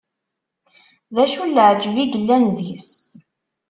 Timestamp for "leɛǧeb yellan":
1.55-2.43